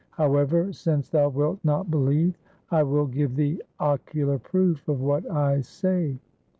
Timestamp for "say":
5.61-6.17